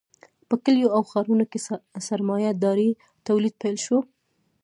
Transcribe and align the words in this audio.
په 0.47 0.55
کلیو 0.63 0.93
او 0.95 1.01
ښارونو 1.09 1.45
کې 1.51 1.59
سرمایه 2.07 2.51
داري 2.63 2.89
تولید 3.27 3.53
پیل 3.61 3.77
شو. 3.85 3.97